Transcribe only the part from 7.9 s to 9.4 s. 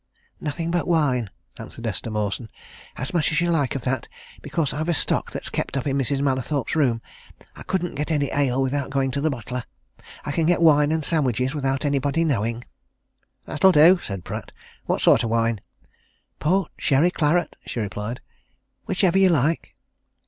get any ale without going to the